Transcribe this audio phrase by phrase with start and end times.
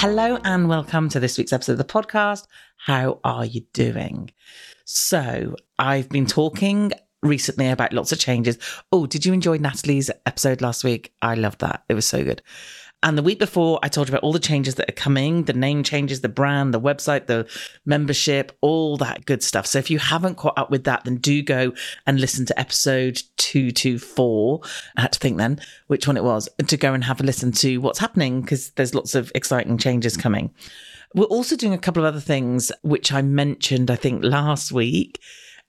[0.00, 2.46] Hello and welcome to this week's episode of the podcast.
[2.78, 4.30] How are you doing?
[4.86, 8.56] So, I've been talking recently about lots of changes.
[8.92, 11.12] Oh, did you enjoy Natalie's episode last week?
[11.20, 11.84] I loved that.
[11.90, 12.40] It was so good.
[13.02, 15.54] And the week before, I told you about all the changes that are coming the
[15.54, 17.48] name changes, the brand, the website, the
[17.86, 19.66] membership, all that good stuff.
[19.66, 21.72] So if you haven't caught up with that, then do go
[22.06, 24.60] and listen to episode 224.
[24.96, 27.52] I had to think then which one it was to go and have a listen
[27.52, 30.52] to what's happening because there's lots of exciting changes coming.
[31.14, 35.20] We're also doing a couple of other things, which I mentioned, I think, last week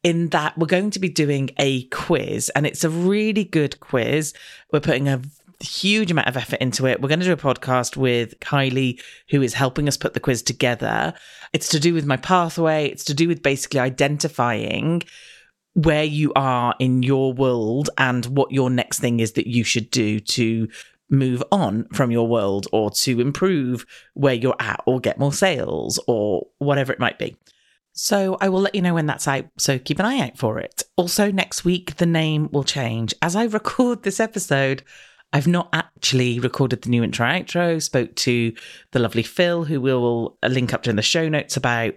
[0.03, 4.33] in that we're going to be doing a quiz and it's a really good quiz.
[4.71, 5.21] We're putting a
[5.61, 7.01] huge amount of effort into it.
[7.01, 10.41] We're going to do a podcast with Kylie, who is helping us put the quiz
[10.41, 11.13] together.
[11.53, 15.03] It's to do with my pathway, it's to do with basically identifying
[15.73, 19.89] where you are in your world and what your next thing is that you should
[19.89, 20.67] do to
[21.09, 25.99] move on from your world or to improve where you're at or get more sales
[26.07, 27.35] or whatever it might be.
[27.93, 29.45] So I will let you know when that's out.
[29.57, 30.83] So keep an eye out for it.
[30.95, 33.13] Also, next week, the name will change.
[33.21, 34.83] As I record this episode,
[35.33, 38.53] I've not actually recorded the new intro outro, spoke to
[38.91, 41.93] the lovely Phil, who we will link up to in the show notes about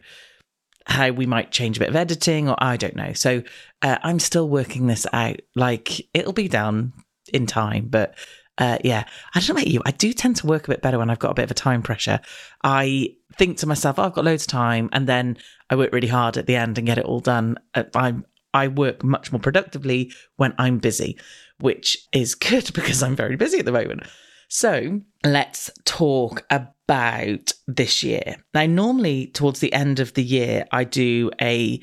[0.86, 3.12] how we might change a bit of editing, or I don't know.
[3.12, 3.42] So
[3.82, 5.40] uh, I'm still working this out.
[5.56, 6.92] Like it'll be done
[7.32, 8.14] in time, but
[8.58, 9.04] uh, yeah,
[9.34, 9.82] I don't know about you.
[9.84, 11.54] I do tend to work a bit better when I've got a bit of a
[11.54, 12.20] time pressure.
[12.62, 15.38] I think to myself, oh, I've got loads of time, and then
[15.70, 17.58] I work really hard at the end and get it all done.
[17.74, 21.18] Uh, I'm I work much more productively when I'm busy,
[21.60, 24.04] which is good because I'm very busy at the moment.
[24.48, 28.36] So let's talk about this year.
[28.54, 31.80] Now, normally towards the end of the year, I do a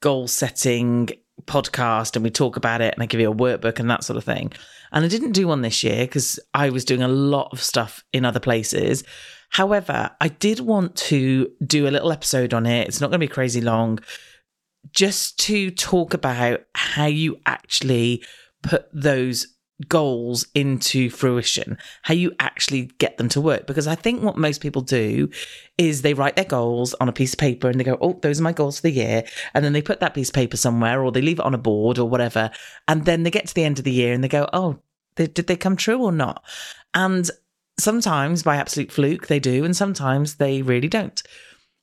[0.00, 1.08] goal setting
[1.46, 4.16] podcast and we talk about it and I give you a workbook and that sort
[4.16, 4.52] of thing.
[4.92, 8.04] And I didn't do one this year because I was doing a lot of stuff
[8.12, 9.04] in other places.
[9.48, 12.88] However, I did want to do a little episode on it.
[12.88, 13.98] It's not going to be crazy long,
[14.90, 18.22] just to talk about how you actually
[18.62, 19.46] put those
[19.88, 23.66] goals into fruition, how you actually get them to work.
[23.66, 25.28] Because I think what most people do
[25.78, 28.40] is they write their goals on a piece of paper and they go, Oh, those
[28.40, 29.24] are my goals for the year.
[29.54, 31.58] And then they put that piece of paper somewhere or they leave it on a
[31.58, 32.50] board or whatever.
[32.88, 34.78] And then they get to the end of the year and they go, Oh,
[35.16, 36.44] they, did they come true or not?
[36.94, 37.30] And
[37.78, 39.64] sometimes by absolute fluke, they do.
[39.64, 41.22] And sometimes they really don't.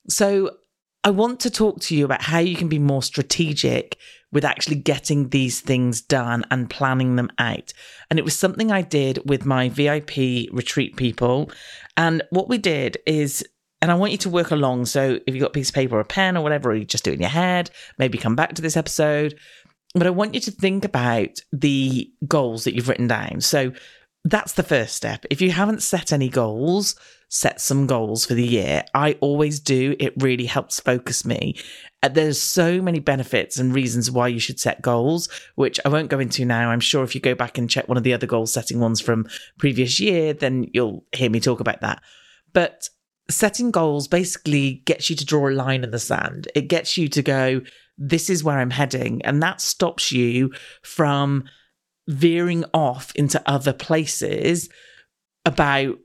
[0.07, 0.57] So
[1.03, 3.97] I want to talk to you about how you can be more strategic
[4.31, 7.73] with actually getting these things done and planning them out.
[8.09, 11.51] And it was something I did with my VIP retreat people.
[11.95, 13.45] And what we did is,
[13.81, 14.85] and I want you to work along.
[14.85, 16.85] So if you've got a piece of paper or a pen or whatever, or you
[16.85, 19.39] just do it in your head, maybe come back to this episode.
[19.95, 23.41] But I want you to think about the goals that you've written down.
[23.41, 23.71] So
[24.25, 25.25] that's the first step.
[25.29, 26.95] If you haven't set any goals,
[27.29, 28.83] set some goals for the year.
[28.93, 29.95] I always do.
[29.99, 31.55] It really helps focus me.
[32.03, 36.09] Uh, there's so many benefits and reasons why you should set goals, which I won't
[36.09, 36.69] go into now.
[36.69, 38.99] I'm sure if you go back and check one of the other goal setting ones
[38.99, 39.27] from
[39.57, 42.01] previous year, then you'll hear me talk about that.
[42.51, 42.89] But
[43.29, 46.47] setting goals basically gets you to draw a line in the sand.
[46.55, 47.61] It gets you to go,
[47.97, 49.21] this is where I'm heading.
[49.23, 50.51] And that stops you
[50.81, 51.45] from
[52.09, 54.67] veering off into other places
[55.45, 55.97] about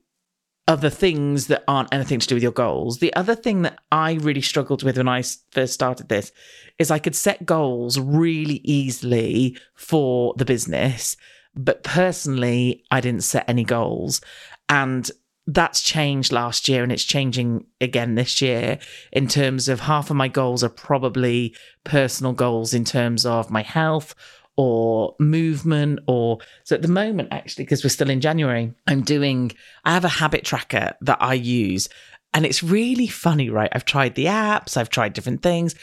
[0.68, 2.98] other things that aren't anything to do with your goals.
[2.98, 6.30] The other thing that I really struggled with when I first started this
[6.78, 11.16] is I could set goals really easily for the business,
[11.54, 14.20] but personally, I didn't set any goals.
[14.68, 15.10] And
[15.46, 18.78] that's changed last year and it's changing again this year
[19.12, 21.54] in terms of half of my goals are probably
[21.84, 24.14] personal goals in terms of my health
[24.56, 29.52] or movement or so at the moment actually because we're still in January I'm doing
[29.84, 31.88] I have a habit tracker that I use
[32.32, 33.70] and it's really funny right?
[33.72, 35.74] I've tried the apps I've tried different things.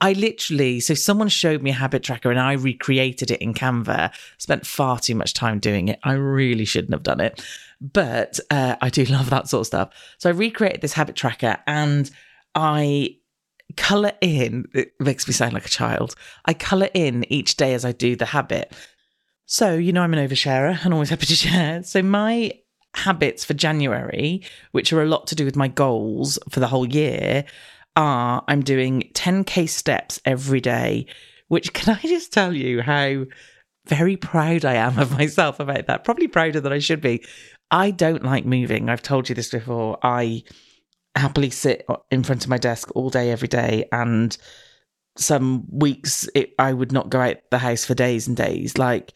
[0.00, 4.12] I literally so someone showed me a habit tracker and I recreated it in Canva
[4.38, 5.98] spent far too much time doing it.
[6.02, 7.42] I really shouldn't have done it
[7.80, 10.16] but uh, I do love that sort of stuff.
[10.18, 12.10] So I recreated this habit tracker and
[12.54, 13.16] I
[13.76, 16.14] color in, it makes me sound like a child.
[16.44, 18.72] I color in each day as I do the habit.
[19.46, 21.82] So, you know, I'm an oversharer and always happy to share.
[21.82, 22.52] So, my
[22.94, 24.42] habits for January,
[24.72, 27.44] which are a lot to do with my goals for the whole year,
[27.94, 31.06] are I'm doing 10K steps every day,
[31.48, 33.24] which can I just tell you how
[33.86, 36.04] very proud I am of myself about that?
[36.04, 37.24] Probably prouder than I should be.
[37.70, 38.88] I don't like moving.
[38.88, 39.98] I've told you this before.
[40.02, 40.42] I
[41.16, 43.88] happily sit in front of my desk all day, every day.
[43.92, 44.36] And
[45.16, 48.78] some weeks it, I would not go out the house for days and days.
[48.78, 49.12] Like,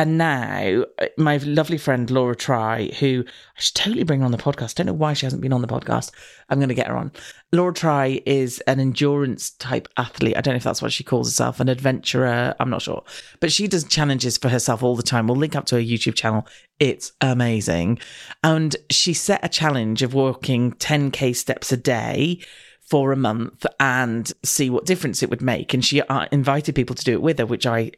[0.00, 0.82] and now
[1.18, 4.76] my lovely friend Laura Try, who I should totally bring on the podcast.
[4.76, 6.10] Don't know why she hasn't been on the podcast.
[6.48, 7.12] I'm going to get her on.
[7.52, 10.38] Laura Try is an endurance type athlete.
[10.38, 12.54] I don't know if that's what she calls herself, an adventurer.
[12.58, 13.04] I'm not sure,
[13.40, 15.26] but she does challenges for herself all the time.
[15.26, 16.46] We'll link up to her YouTube channel.
[16.78, 17.98] It's amazing,
[18.42, 22.40] and she set a challenge of walking 10k steps a day
[22.80, 25.74] for a month and see what difference it would make.
[25.74, 27.92] And she uh, invited people to do it with her, which I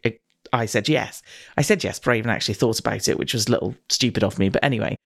[0.52, 1.22] I said yes.
[1.56, 4.22] I said yes before I even actually thought about it, which was a little stupid
[4.22, 4.48] of me.
[4.48, 4.96] But anyway,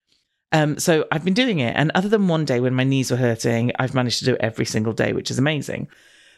[0.51, 1.75] um, so I've been doing it.
[1.75, 4.41] And other than one day when my knees were hurting, I've managed to do it
[4.41, 5.87] every single day, which is amazing.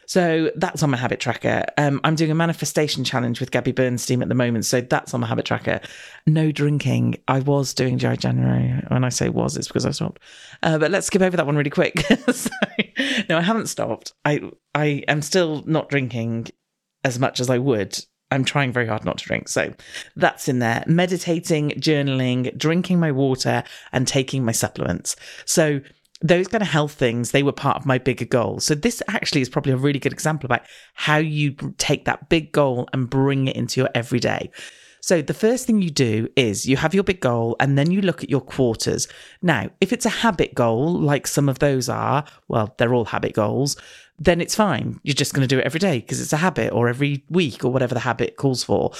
[0.06, 1.64] So that's on my habit tracker.
[1.78, 4.64] Um, I'm doing a manifestation challenge with Gabby Bernstein at the moment.
[4.64, 5.80] So that's on my habit tracker.
[6.26, 7.18] No drinking.
[7.28, 8.82] I was doing dry January.
[8.88, 10.20] When I say was, it's because I stopped.
[10.64, 12.00] Uh, but let's skip over that one really quick.
[12.32, 12.50] so,
[13.28, 14.12] no, I haven't stopped.
[14.24, 16.48] I I am still not drinking
[17.04, 19.48] as much as I would I'm trying very hard not to drink.
[19.48, 19.72] So
[20.16, 20.84] that's in there.
[20.86, 25.16] Meditating, journaling, drinking my water, and taking my supplements.
[25.44, 25.80] So
[26.22, 28.60] those kind of health things, they were part of my bigger goal.
[28.60, 30.62] So this actually is probably a really good example about
[30.94, 34.50] how you take that big goal and bring it into your everyday.
[35.00, 38.00] So the first thing you do is you have your big goal and then you
[38.00, 39.08] look at your quarters.
[39.42, 43.34] Now, if it's a habit goal, like some of those are, well, they're all habit
[43.34, 43.76] goals,
[44.18, 45.00] then it's fine.
[45.02, 47.64] You're just going to do it every day because it's a habit or every week
[47.64, 48.92] or whatever the habit calls for.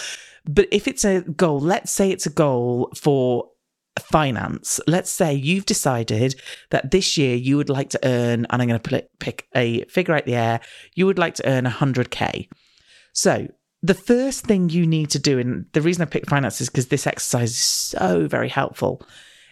[0.47, 3.51] But if it's a goal, let's say it's a goal for
[3.99, 4.81] finance.
[4.87, 6.41] Let's say you've decided
[6.71, 10.15] that this year you would like to earn, and I'm going to pick a figure
[10.15, 10.61] out the air,
[10.95, 12.49] you would like to earn 100K.
[13.13, 13.49] So
[13.83, 16.89] the first thing you need to do, and the reason I picked finance is because
[16.89, 19.03] this exercise is so very helpful,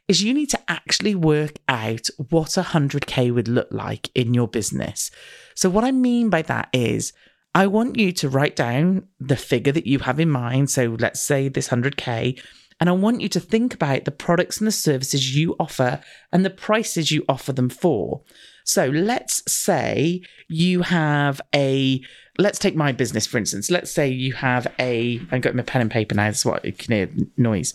[0.07, 5.11] is you need to actually work out what 100K would look like in your business.
[5.55, 7.13] So, what I mean by that is,
[7.55, 10.71] I want you to write down the figure that you have in mind.
[10.71, 12.41] So, let's say this 100K,
[12.81, 16.01] and I want you to think about the products and the services you offer
[16.33, 18.23] and the prices you offer them for.
[18.69, 22.03] So let's say you have a,
[22.39, 23.71] let's take my business for instance.
[23.71, 26.75] Let's say you have a, I've got my pen and paper now, that's what you
[26.75, 27.73] can hear noise.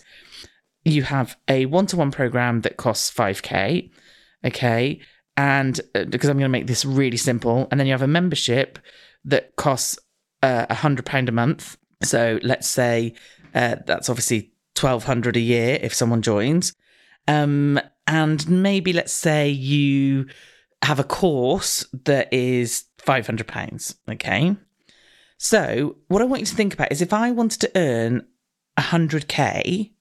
[0.84, 3.90] You have a one to one program that costs 5K.
[4.44, 5.00] Okay.
[5.36, 7.66] And uh, because I'm going to make this really simple.
[7.72, 8.78] And then you have a membership
[9.24, 9.98] that costs
[10.44, 11.76] uh, a uh, £100 a month.
[12.04, 13.14] So let's say
[13.52, 16.72] uh, that's obviously 1200 a year if someone joins.
[17.26, 20.26] Um, and maybe let's say you
[20.84, 23.96] have a course that is 500 pounds.
[24.08, 24.56] Okay.
[25.38, 28.26] So what I want you to think about is if I wanted to earn
[28.78, 29.92] 100k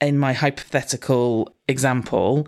[0.00, 2.46] in my hypothetical example,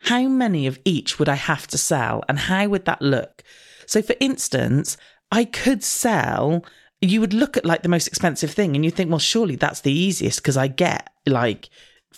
[0.00, 3.42] how many of each would I have to sell and how would that look?
[3.86, 4.96] So for instance,
[5.30, 6.64] I could sell
[7.00, 9.82] you would look at like the most expensive thing and you think, well, surely that's
[9.82, 11.68] the easiest because I get like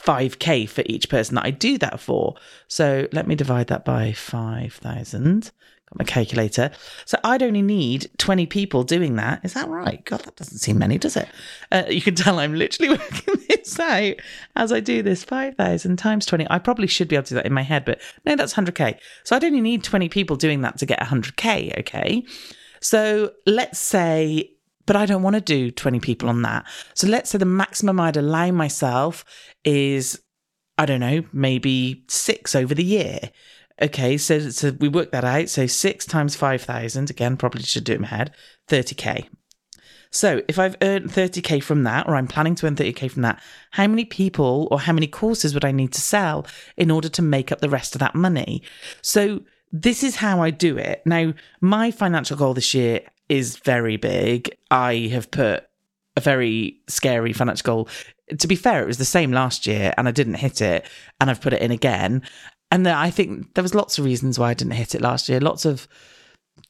[0.04, 2.34] 5k for each person that I do that for.
[2.68, 5.42] So let me divide that by 5,000.
[5.42, 6.70] Got my calculator.
[7.04, 9.44] So I'd only need 20 people doing that.
[9.44, 10.04] Is that right?
[10.04, 11.28] God, that doesn't seem many, does it?
[11.72, 14.14] Uh, you can tell I'm literally working this out
[14.56, 16.46] as I do this 5,000 times 20.
[16.48, 18.98] I probably should be able to do that in my head, but no, that's 100k.
[19.24, 21.80] So I'd only need 20 people doing that to get 100k.
[21.80, 22.24] Okay.
[22.80, 24.52] So let's say
[24.86, 26.66] but I don't want to do 20 people on that.
[26.94, 29.24] So let's say the maximum I'd allow myself
[29.64, 30.20] is,
[30.78, 33.30] I don't know, maybe six over the year.
[33.82, 35.48] Okay, so, so we work that out.
[35.48, 38.34] So six times 5,000, again, probably should do it in my head,
[38.68, 39.28] 30K.
[40.10, 43.40] So if I've earned 30K from that, or I'm planning to earn 30K from that,
[43.70, 46.46] how many people or how many courses would I need to sell
[46.76, 48.62] in order to make up the rest of that money?
[49.02, 51.02] So this is how I do it.
[51.06, 54.54] Now, my financial goal this year is very big.
[54.70, 55.66] I have put
[56.16, 57.88] a very scary financial goal.
[58.36, 60.84] To be fair, it was the same last year and I didn't hit it,
[61.20, 62.22] and I've put it in again.
[62.70, 65.40] And I think there was lots of reasons why I didn't hit it last year.
[65.40, 65.88] Lots of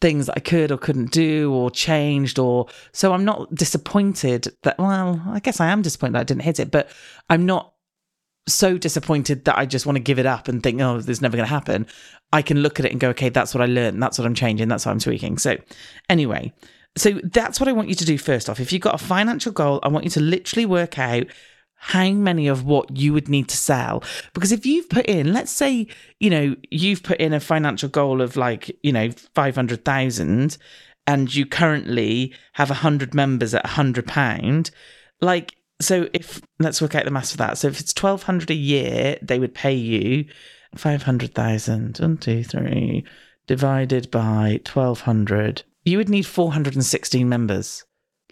[0.00, 4.78] things that I could or couldn't do or changed or so I'm not disappointed that
[4.78, 6.90] well, I guess I am disappointed that I didn't hit it, but
[7.28, 7.69] I'm not
[8.54, 11.22] so disappointed that I just want to give it up and think, oh, this is
[11.22, 11.86] never going to happen.
[12.32, 14.02] I can look at it and go, okay, that's what I learned.
[14.02, 14.68] That's what I'm changing.
[14.68, 15.38] That's what I'm tweaking.
[15.38, 15.56] So,
[16.08, 16.52] anyway,
[16.96, 18.60] so that's what I want you to do first off.
[18.60, 21.26] If you've got a financial goal, I want you to literally work out
[21.82, 24.02] how many of what you would need to sell.
[24.34, 25.86] Because if you've put in, let's say,
[26.18, 30.58] you know, you've put in a financial goal of like, you know, 500,000
[31.06, 34.70] and you currently have 100 members at 100 pound,
[35.22, 37.58] like so if let's work out the maths for that.
[37.58, 40.26] So if it's twelve hundred a year, they would pay you
[40.76, 41.98] five hundred thousand.
[41.98, 43.04] One, two, three,
[43.46, 45.62] divided by twelve hundred.
[45.84, 47.84] You would need four hundred and sixteen members.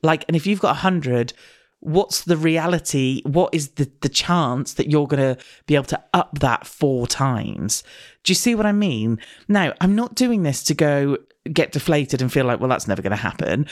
[0.02, 1.32] Like, and if you've got hundred,
[1.80, 3.22] what's the reality?
[3.24, 7.06] What is the the chance that you're going to be able to up that four
[7.06, 7.82] times?
[8.24, 9.18] Do you see what I mean?
[9.48, 11.18] Now, I'm not doing this to go
[11.52, 13.66] get deflated and feel like, well, that's never going to happen.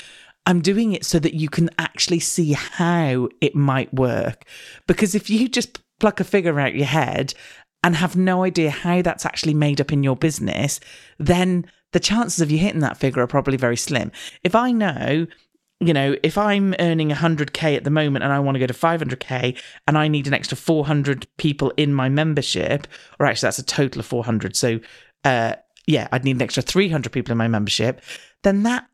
[0.47, 4.45] I'm doing it so that you can actually see how it might work.
[4.87, 7.35] Because if you just pluck a figure out your head
[7.83, 10.81] and have no idea how that's actually made up in your business,
[11.19, 14.13] then the chances of you hitting that figure are probably very slim.
[14.45, 15.27] If I know,
[15.81, 18.75] you know, if I'm earning 100K at the moment and I want to go to
[18.75, 22.87] 500K and I need an extra 400 people in my membership,
[23.19, 24.57] or actually that's a total of 400.
[24.57, 24.81] So,
[25.25, 25.55] uh,
[25.87, 28.01] yeah, I'd need an extra 300 people in my membership,
[28.43, 28.87] then that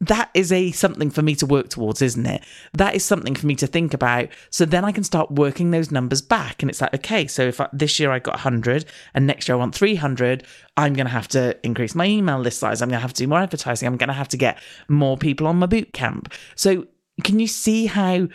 [0.00, 2.44] that is a something for me to work towards isn't it?
[2.74, 4.28] That is something for me to think about.
[4.50, 6.62] So then i can start working those numbers back.
[6.62, 8.84] And it's like okay so if I, this year i got 100
[9.14, 10.44] and next year i want 300
[10.76, 12.82] i'm going to have to increase my email list size.
[12.82, 13.86] I'm going to have to do more advertising.
[13.86, 16.32] I'm going to have to get more people on my boot camp.
[16.54, 16.86] So
[17.24, 18.28] can you see how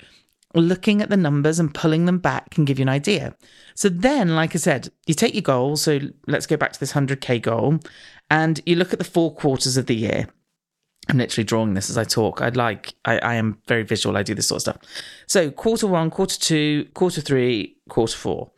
[0.54, 3.36] looking at the numbers and pulling them back can give you an idea?
[3.76, 5.76] So then like i said you take your goal.
[5.76, 7.80] So let's go back to this 100k goal.
[8.32, 10.28] And you look at the four quarters of the year
[11.10, 12.42] I'm literally drawing this as I talk.
[12.42, 14.16] I'd like, I, I am very visual.
[14.18, 14.78] I do this sort of stuff.
[15.28, 18.52] So, quarter one, quarter two, quarter three, quarter four.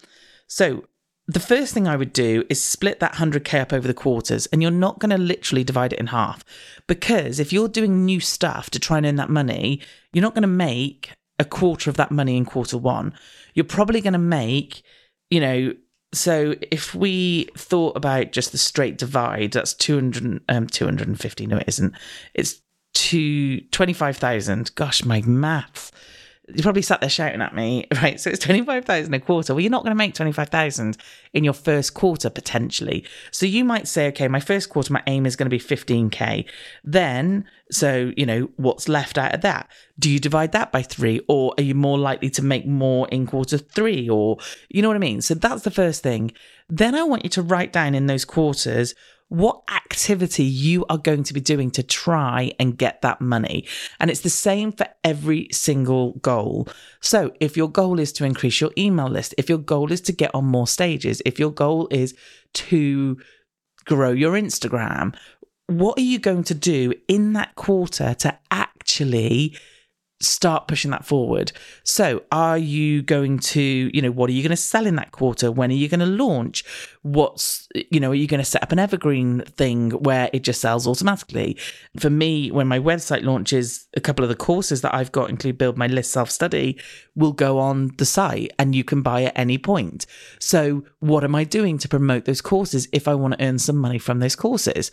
[0.48, 0.84] So,
[1.26, 4.62] the first thing I would do is split that 100k up over the quarters, and
[4.62, 6.44] you're not going to literally divide it in half.
[6.86, 9.82] Because if you're doing new stuff to try and earn that money,
[10.12, 13.14] you're not going to make a quarter of that money in quarter one.
[13.54, 14.84] You're probably going to make,
[15.30, 15.74] you know,
[16.14, 21.48] so if we thought about just the straight divide, that's 200, um, 250.
[21.48, 21.94] No, it isn't.
[22.34, 22.62] It's
[22.94, 24.76] to 25,000.
[24.76, 25.92] Gosh, my maths
[26.56, 28.20] you probably sat there shouting at me, right?
[28.20, 29.54] So it's 25,000 a quarter.
[29.54, 30.98] Well, you're not going to make 25,000
[31.34, 33.06] in your first quarter potentially.
[33.32, 36.46] So you might say, okay, my first quarter, my aim is going to be 15K.
[36.84, 39.70] Then, so, you know, what's left out of that?
[39.98, 43.26] Do you divide that by three or are you more likely to make more in
[43.26, 44.38] quarter three or,
[44.70, 45.22] you know what I mean?
[45.22, 46.32] So that's the first thing.
[46.70, 48.96] Then I want you to write down in those quarters
[49.34, 53.68] what activity you are going to be doing to try and get that money.
[54.00, 56.68] And it's the same for every single goal.
[57.02, 60.12] So if your goal is to increase your email list, if your goal is to
[60.12, 62.16] get on more stages, if your goal is
[62.54, 63.18] to
[63.86, 65.16] grow your Instagram,
[65.66, 69.58] what are you going to do in that quarter to actually
[70.24, 71.52] start pushing that forward.
[71.84, 75.12] So, are you going to, you know, what are you going to sell in that
[75.12, 75.52] quarter?
[75.52, 76.64] When are you going to launch?
[77.02, 80.62] What's, you know, are you going to set up an evergreen thing where it just
[80.62, 81.58] sells automatically?
[81.98, 85.58] For me, when my website launches, a couple of the courses that I've got include
[85.58, 86.80] Build My List Self Study
[87.16, 90.06] will go on the site and you can buy at any point.
[90.40, 93.78] So, what am I doing to promote those courses if I want to earn some
[93.78, 94.92] money from those courses?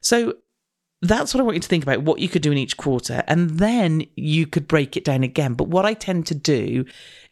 [0.00, 0.34] So,
[1.02, 3.24] that's what I want you to think about what you could do in each quarter.
[3.26, 5.54] And then you could break it down again.
[5.54, 6.84] But what I tend to do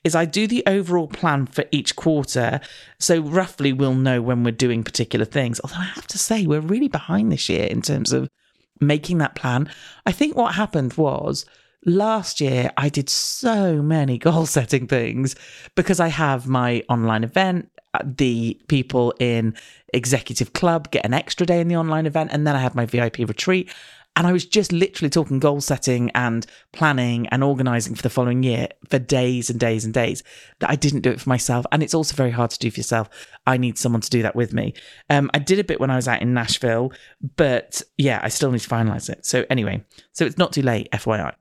[0.02, 2.60] is I do the overall plan for each quarter.
[2.98, 5.60] So roughly we'll know when we're doing particular things.
[5.62, 8.28] Although I have to say, we're really behind this year in terms of
[8.80, 9.70] making that plan.
[10.04, 11.46] I think what happened was
[11.86, 15.36] last year I did so many goal setting things
[15.76, 17.70] because I have my online event
[18.04, 19.54] the people in
[19.92, 22.86] executive club get an extra day in the online event and then i had my
[22.86, 23.72] vip retreat.
[24.16, 28.42] And i was just literally talking goal setting and planning and organizing for the following
[28.42, 30.22] year for days and days and days
[30.60, 31.64] that i didn't do it for myself.
[31.72, 33.08] And it's also very hard to do for yourself.
[33.46, 34.74] I need someone to do that with me.
[35.08, 36.92] Um, i did a bit when i was out in nashville
[37.36, 39.24] but yeah i still need to finalize it.
[39.26, 41.34] So anyway so it's not too late fyi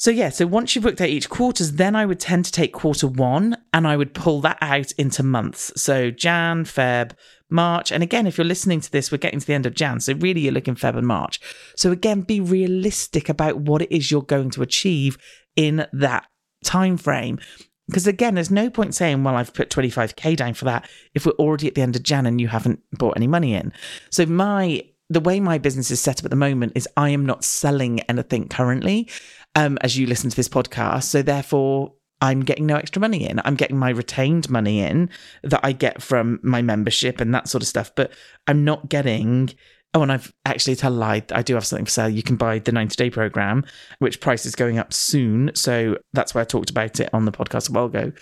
[0.00, 2.72] so yeah, so once you've worked out each quarters, then I would tend to take
[2.72, 5.70] quarter one and I would pull that out into months.
[5.76, 7.12] So Jan, Feb,
[7.50, 7.92] March.
[7.92, 10.00] And again, if you're listening to this, we're getting to the end of Jan.
[10.00, 11.38] So really you're looking Feb and March.
[11.76, 15.18] So again, be realistic about what it is you're going to achieve
[15.54, 16.26] in that
[16.64, 17.38] time frame.
[17.86, 21.32] Because again, there's no point saying, well, I've put 25k down for that if we're
[21.32, 23.70] already at the end of Jan and you haven't bought any money in.
[24.08, 27.26] So my the way my business is set up at the moment is I am
[27.26, 29.10] not selling anything currently
[29.54, 31.04] um, as you listen to this podcast.
[31.04, 33.40] So therefore, I'm getting no extra money in.
[33.44, 35.08] I'm getting my retained money in
[35.42, 37.92] that I get from my membership and that sort of stuff.
[37.94, 38.12] But
[38.46, 39.50] I'm not getting.
[39.92, 41.24] Oh, and I've actually tell a lie.
[41.32, 42.08] I do have something for sale.
[42.08, 43.64] You can buy the 90 day program,
[43.98, 45.50] which price is going up soon.
[45.54, 48.12] So that's why I talked about it on the podcast a while ago.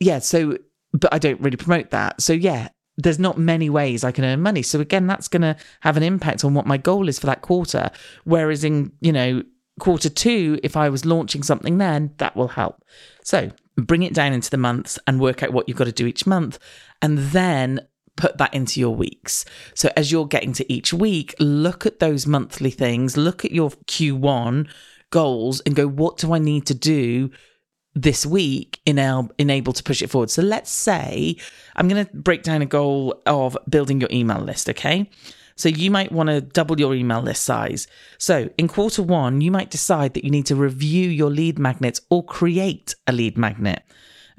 [0.00, 0.18] Yeah.
[0.18, 0.58] So,
[0.92, 2.20] but I don't really promote that.
[2.20, 4.60] So yeah, there's not many ways I can earn money.
[4.60, 7.40] So again, that's going to have an impact on what my goal is for that
[7.40, 7.90] quarter.
[8.24, 9.44] Whereas in, you know,
[9.78, 12.84] quarter two, if I was launching something then, that will help.
[13.22, 16.06] So bring it down into the months and work out what you've got to do
[16.06, 16.58] each month.
[17.00, 17.86] And then
[18.16, 19.44] put that into your weeks.
[19.74, 23.70] So as you're getting to each week, look at those monthly things, look at your
[23.70, 24.68] Q1
[25.10, 27.30] goals and go, what do I need to do
[27.94, 30.30] this week in our, enable to push it forward?
[30.30, 31.36] So let's say
[31.76, 34.68] I'm going to break down a goal of building your email list.
[34.68, 35.08] Okay.
[35.58, 37.86] So you might want to double your email list size.
[38.16, 42.00] So in quarter one, you might decide that you need to review your lead magnets
[42.08, 43.82] or create a lead magnet.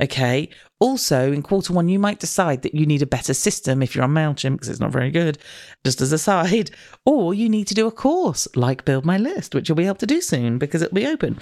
[0.01, 0.49] Okay.
[0.79, 4.03] Also, in quarter one, you might decide that you need a better system if you're
[4.03, 5.37] on MailChimp because it's not very good,
[5.83, 6.71] just as a side,
[7.05, 9.95] or you need to do a course like Build My List, which you'll be able
[9.95, 11.37] to do soon because it'll be open.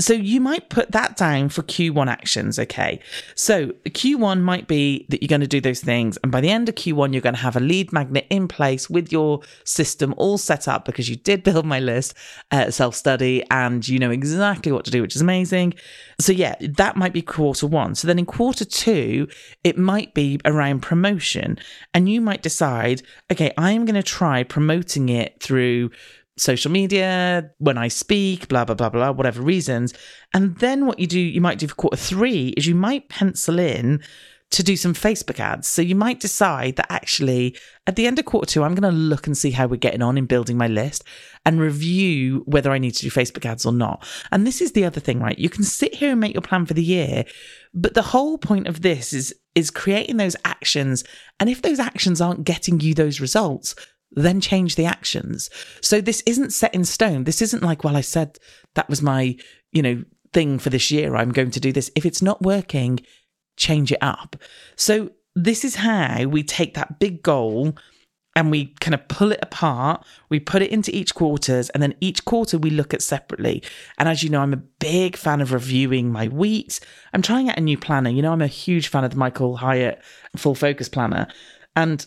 [0.00, 2.58] So you might put that down for Q1 actions.
[2.58, 2.98] Okay.
[3.36, 6.18] So Q1 might be that you're going to do those things.
[6.24, 8.90] And by the end of Q1, you're going to have a lead magnet in place
[8.90, 12.14] with your system all set up because you did build my list,
[12.50, 15.74] uh, self study, and you know exactly what to do, which is amazing.
[16.18, 17.94] So yeah, that might be quarter one.
[17.94, 21.58] So then in quarter two, it might be around promotion.
[21.94, 25.90] And you might decide, okay, I'm going to try promoting it through
[26.38, 29.92] social media, when I speak, blah, blah, blah, blah, whatever reasons.
[30.32, 33.58] And then what you do, you might do for quarter three is you might pencil
[33.58, 34.02] in
[34.50, 35.68] to do some Facebook ads.
[35.68, 38.98] So you might decide that actually at the end of quarter two, I'm going to
[38.98, 41.04] look and see how we're getting on in building my list
[41.46, 44.04] and review whether I need to do Facebook ads or not.
[44.32, 45.38] And this is the other thing, right?
[45.38, 47.24] You can sit here and make your plan for the year,
[47.72, 51.04] but the whole point of this is is creating those actions.
[51.38, 53.74] And if those actions aren't getting you those results,
[54.12, 55.50] then change the actions.
[55.82, 57.24] So this isn't set in stone.
[57.24, 58.38] This isn't like, well, I said
[58.74, 59.36] that was my,
[59.72, 61.16] you know, thing for this year.
[61.16, 61.90] I'm going to do this.
[61.96, 63.00] If it's not working,
[63.60, 64.36] change it up.
[64.74, 67.76] So this is how we take that big goal
[68.36, 70.04] and we kind of pull it apart.
[70.28, 73.62] We put it into each quarters, and then each quarter we look at separately.
[73.98, 76.80] And as you know, I'm a big fan of reviewing my weeks.
[77.12, 78.08] I'm trying out a new planner.
[78.08, 80.00] You know, I'm a huge fan of the Michael Hyatt
[80.36, 81.26] Full Focus Planner,
[81.74, 82.06] and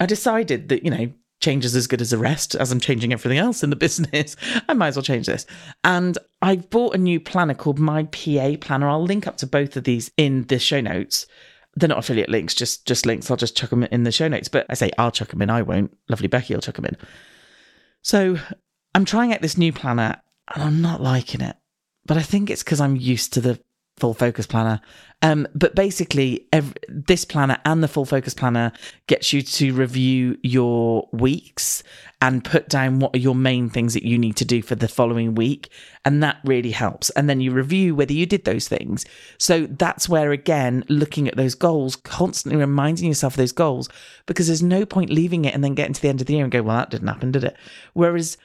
[0.00, 3.12] I decided that you know change is as good as a rest as I'm changing
[3.12, 4.36] everything else in the business.
[4.68, 5.46] I might as well change this.
[5.84, 8.88] And I've bought a new planner called My PA Planner.
[8.88, 11.26] I'll link up to both of these in the show notes.
[11.74, 13.30] They're not affiliate links, just just links.
[13.30, 14.48] I'll just chuck them in the show notes.
[14.48, 15.50] But I say I'll chuck them in.
[15.50, 15.96] I won't.
[16.08, 16.96] Lovely Becky will chuck them in.
[18.02, 18.38] So
[18.94, 20.20] I'm trying out this new planner
[20.54, 21.56] and I'm not liking it.
[22.06, 23.60] But I think it's because I'm used to the
[23.98, 24.80] full focus planner.
[25.20, 28.72] Um, but basically, every, this planner and the full focus planner
[29.08, 31.82] gets you to review your weeks
[32.22, 34.86] and put down what are your main things that you need to do for the
[34.86, 35.70] following week.
[36.04, 37.10] And that really helps.
[37.10, 39.04] And then you review whether you did those things.
[39.38, 43.88] So that's where, again, looking at those goals, constantly reminding yourself of those goals,
[44.26, 46.44] because there's no point leaving it and then getting to the end of the year
[46.44, 47.56] and go, well, that didn't happen, did it?
[47.92, 48.36] Whereas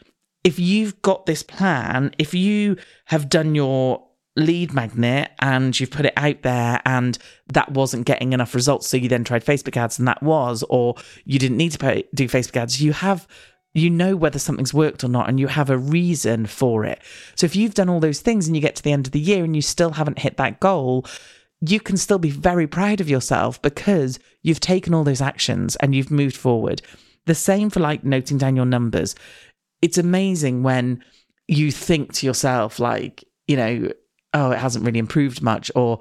[0.44, 6.06] if you've got this plan, if you have done your lead magnet and you've put
[6.06, 7.17] it out there and
[7.54, 10.96] that wasn't getting enough results so you then tried facebook ads and that was or
[11.26, 12.82] you didn't need to pay, do facebook ads.
[12.82, 13.28] You have
[13.76, 17.02] you know whether something's worked or not and you have a reason for it.
[17.36, 19.19] So if you've done all those things and you get to the end of the
[19.19, 21.06] year and you still haven't hit that goal
[21.65, 25.96] you can still be very proud of yourself because you've taken all those actions and
[25.96, 26.82] you've moved forward.
[27.26, 29.15] The same for like noting down your numbers.
[29.82, 31.02] It's amazing when
[31.48, 33.91] you think to yourself like you know
[34.34, 36.00] oh, it hasn't really improved much, or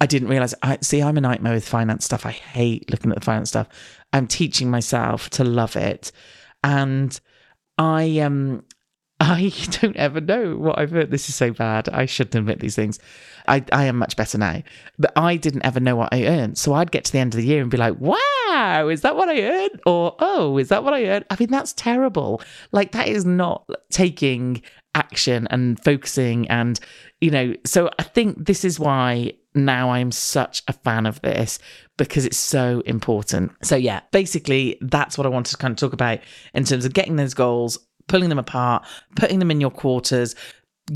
[0.00, 0.54] I didn't realize.
[0.62, 1.02] I see.
[1.02, 2.26] I'm a nightmare with finance stuff.
[2.26, 3.68] I hate looking at the finance stuff.
[4.12, 6.12] I'm teaching myself to love it,
[6.62, 7.18] and
[7.78, 8.64] I um.
[9.22, 9.52] I
[9.82, 11.10] don't ever know what I've heard.
[11.10, 11.90] This is so bad.
[11.90, 12.98] I shouldn't admit these things.
[13.46, 14.62] I, I am much better now.
[14.98, 16.56] But I didn't ever know what I earned.
[16.56, 19.16] So I'd get to the end of the year and be like, wow, is that
[19.16, 19.78] what I earned?
[19.84, 21.26] Or, oh, is that what I earned?
[21.28, 22.40] I mean, that's terrible.
[22.72, 24.62] Like, that is not taking
[24.94, 26.80] action and focusing and
[27.20, 31.58] you know, so I think this is why now I'm such a fan of this
[31.96, 33.52] because it's so important.
[33.62, 36.20] So, yeah, basically, that's what I wanted to kind of talk about
[36.54, 40.34] in terms of getting those goals, pulling them apart, putting them in your quarters,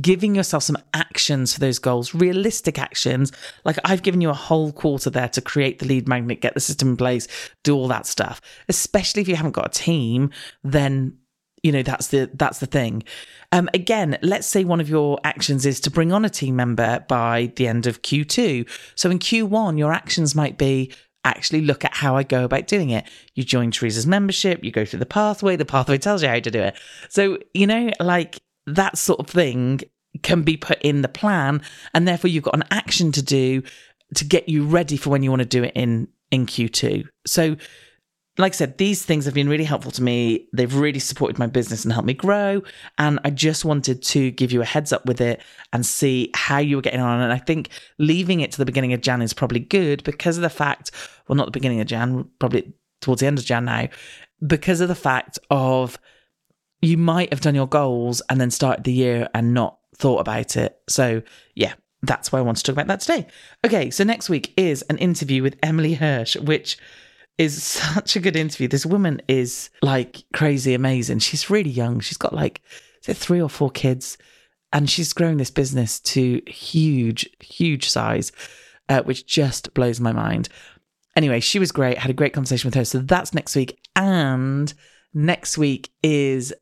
[0.00, 3.32] giving yourself some actions for those goals, realistic actions.
[3.64, 6.60] Like I've given you a whole quarter there to create the lead magnet, get the
[6.60, 7.28] system in place,
[7.64, 8.40] do all that stuff.
[8.68, 10.30] Especially if you haven't got a team,
[10.62, 11.18] then
[11.64, 13.02] you know that's the that's the thing.
[13.50, 17.04] Um, again let's say one of your actions is to bring on a team member
[17.08, 20.92] by the end of q2 so in q1 your actions might be
[21.24, 23.08] actually look at how i go about doing it.
[23.34, 26.50] You join teresa's membership you go through the pathway the pathway tells you how to
[26.50, 26.76] do it.
[27.08, 29.80] So you know like that sort of thing
[30.22, 33.62] can be put in the plan and therefore you've got an action to do
[34.16, 37.56] to get you ready for when you want to do it in in q2 so
[38.36, 40.48] like I said, these things have been really helpful to me.
[40.52, 42.62] They've really supported my business and helped me grow.
[42.98, 45.40] And I just wanted to give you a heads up with it
[45.72, 47.20] and see how you were getting on.
[47.20, 47.68] And I think
[47.98, 50.90] leaving it to the beginning of Jan is probably good because of the fact,
[51.28, 53.88] well, not the beginning of Jan, probably towards the end of Jan now,
[54.44, 55.96] because of the fact of
[56.82, 60.56] you might have done your goals and then started the year and not thought about
[60.56, 60.76] it.
[60.88, 61.22] So,
[61.54, 63.28] yeah, that's why I want to talk about that today.
[63.64, 66.76] Okay, so next week is an interview with Emily Hirsch, which
[67.38, 67.62] is
[67.94, 68.68] such a good interview.
[68.68, 71.20] This woman is like crazy amazing.
[71.20, 72.00] She's really young.
[72.00, 72.62] She's got like
[73.02, 74.16] three or four kids,
[74.72, 78.32] and she's grown this business to huge, huge size,
[78.88, 80.48] uh, which just blows my mind.
[81.16, 81.98] Anyway, she was great.
[81.98, 82.84] Had a great conversation with her.
[82.84, 84.72] So that's next week, and
[85.12, 86.52] next week is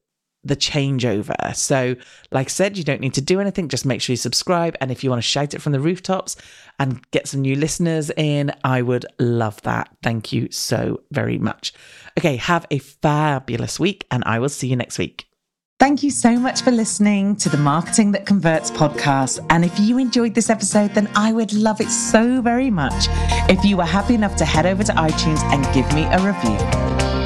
[0.45, 1.55] the changeover.
[1.55, 1.97] So,
[2.31, 4.77] like I said, you don't need to do anything, just make sure you subscribe.
[4.81, 6.37] And if you want to shout it from the rooftops
[6.79, 9.89] and get some new listeners in, I would love that.
[10.03, 11.73] Thank you so very much.
[12.19, 15.27] Okay, have a fabulous week, and I will see you next week.
[15.79, 19.45] Thank you so much for listening to the Marketing That Converts podcast.
[19.51, 23.07] And if you enjoyed this episode, then I would love it so very much
[23.51, 27.22] if you were happy enough to head over to iTunes and give me a review.